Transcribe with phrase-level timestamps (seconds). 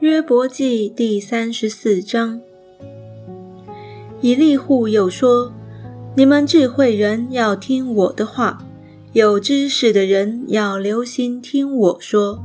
[0.00, 2.38] 约伯记第三十四章。
[4.20, 5.50] 以利户又说
[6.14, 8.58] ：“你们智慧人要听我的话，
[9.14, 12.44] 有知识的人要留心听我说，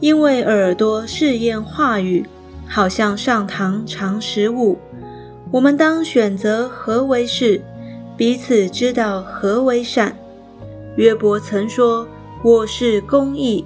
[0.00, 2.26] 因为耳朵试验话语，
[2.68, 4.76] 好像上堂尝食物。
[5.50, 7.58] 我们当选择何为是，
[8.18, 10.14] 彼此知道何为善。”
[10.96, 12.06] 约伯曾说
[12.44, 13.64] ：“我是公义，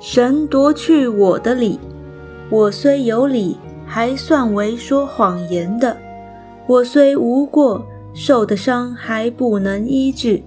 [0.00, 1.78] 神夺去我的理。
[2.50, 5.96] 我虽有理，还算为说谎言的。”
[6.66, 10.42] 我虽无过，受的伤还不能医治。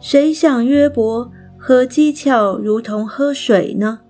[0.00, 4.00] 谁像约伯，喝讥诮如同喝水呢？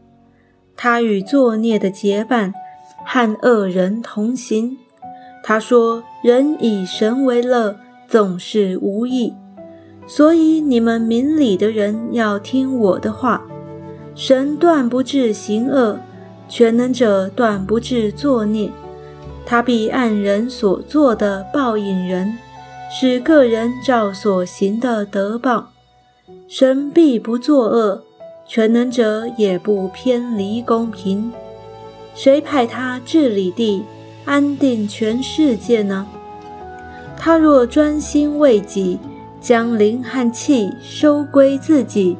[0.76, 2.52] 他与作孽的结伴，
[3.04, 4.76] 和恶人同行。
[5.42, 7.76] 他说：“人以神为乐，
[8.08, 9.32] 总是无益。”
[10.06, 13.42] 所以你们明理的人要听我的话。
[14.14, 15.98] 神断不治行恶，
[16.48, 18.70] 全能者断不治作孽。
[19.44, 22.36] 他必按人所做的报应人，
[22.90, 25.68] 使个人照所行的得报。
[26.48, 28.02] 神必不作恶，
[28.46, 31.32] 全能者也不偏离公平。
[32.14, 33.84] 谁派他治理地，
[34.24, 36.06] 安定全世界呢？
[37.16, 38.98] 他若专心为己，
[39.40, 42.16] 将灵和气收归自己，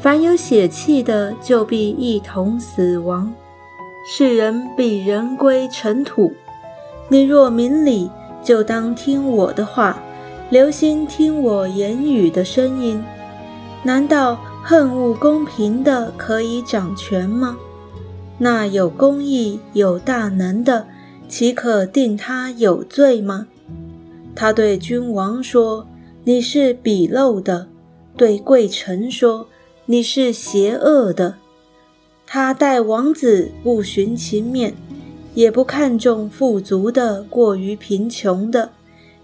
[0.00, 3.32] 凡有血气的，就必一同死亡。
[4.06, 6.32] 世人必人归尘土。
[7.08, 8.10] 你若明理，
[8.42, 10.02] 就当听我的话，
[10.50, 13.02] 留心听我言语的声音。
[13.82, 17.56] 难道恨恶公平的可以掌权吗？
[18.38, 20.86] 那有公义、有大能的，
[21.28, 23.46] 岂可定他有罪吗？
[24.34, 25.86] 他对君王说
[26.24, 27.66] ：“你是鄙陋的。”
[28.16, 29.46] 对贵臣说
[29.86, 31.36] ：“你是邪恶的。”
[32.30, 34.74] 他待王子不徇情面。
[35.34, 38.72] 也不看重富足的过于贫穷的，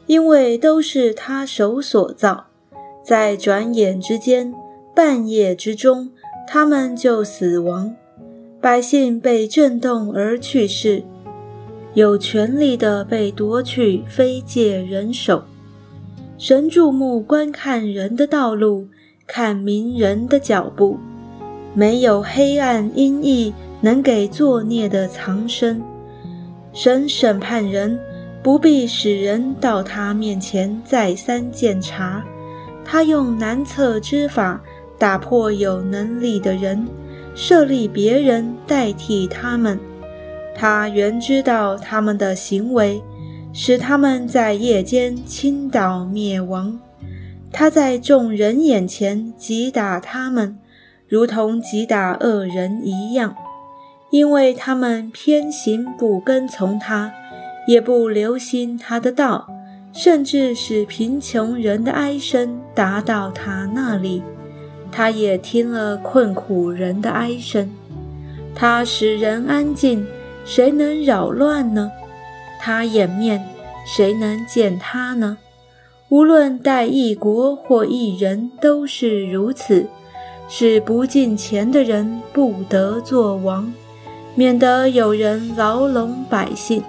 [0.06, 2.44] 因为都是他手所造，
[3.02, 4.54] 在转眼之间、
[4.94, 6.10] 半夜之中，
[6.46, 7.96] 他们就死亡。
[8.60, 11.02] 百姓被震动而去世，
[11.94, 15.42] 有权力的被夺去，非借人手。
[16.38, 18.86] 神注目观看人的道路，
[19.26, 20.98] 看明人的脚步，
[21.74, 25.82] 没有黑暗阴翳能给作孽的藏身。
[26.72, 27.98] 神审判人，
[28.42, 32.24] 不必使人到他面前再三检查。
[32.84, 34.60] 他用难测之法
[34.98, 36.86] 打破有能力的人，
[37.34, 39.78] 设立别人代替他们。
[40.54, 43.02] 他原知道他们的行为，
[43.52, 46.78] 使他们在夜间倾倒灭亡。
[47.50, 50.56] 他在众人眼前击打他们，
[51.08, 53.36] 如同击打恶人一样。
[54.10, 57.12] 因为他们偏行不跟从他，
[57.66, 59.48] 也不留心他的道，
[59.92, 64.22] 甚至使贫穷人的哀声达到他那里，
[64.92, 67.68] 他也听了困苦人的哀声。
[68.54, 70.06] 他使人安静，
[70.44, 71.90] 谁能扰乱呢？
[72.60, 73.44] 他掩面，
[73.84, 75.38] 谁能见他呢？
[76.08, 79.88] 无论待一国或一人，都是如此，
[80.48, 83.72] 使不敬钱的人不得做王。
[84.36, 86.82] 免得有人牢笼百姓。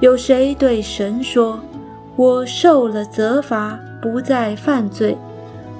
[0.00, 1.60] 有谁对神说
[2.16, 5.16] ：“我受了责罚，不再犯罪。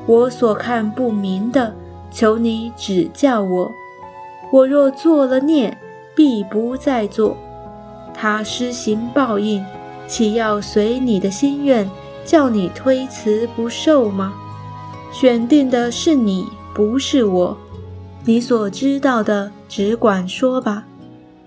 [0.06, 1.74] 我所看不明的，
[2.10, 3.72] 求你指教我。
[4.52, 5.76] 我若做了孽，
[6.14, 7.36] 必不再做。”
[8.14, 9.62] 他施行报应，
[10.06, 11.90] 岂要随你的心愿，
[12.24, 14.32] 叫你推辞不受吗？
[15.12, 16.46] 选定的是你，
[16.76, 17.56] 不是我。
[18.26, 20.87] 你所知道的，只管说吧。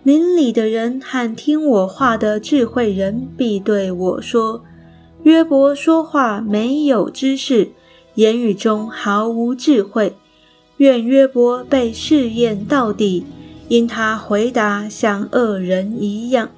[0.01, 4.63] 邻里的人和听我话的智慧人必对我说
[5.21, 7.69] ：“约伯说话没有知识，
[8.15, 10.15] 言语中毫无智慧。
[10.77, 13.23] 愿约伯被试验到底，
[13.67, 16.49] 因他回答像恶人一样。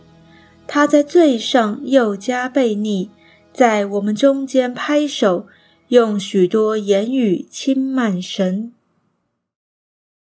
[0.66, 3.10] 他在罪上又加倍逆，
[3.52, 5.48] 在我们中间拍手，
[5.92, 8.72] 用许多言语轻慢神。”